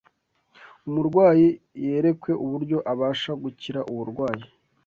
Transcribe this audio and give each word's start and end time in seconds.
Umurwayi 0.87 1.47
yerekwe 1.83 2.31
uburyo 2.45 2.77
abasha 2.91 3.31
gukira 3.43 3.79
uburwayi 3.91 4.45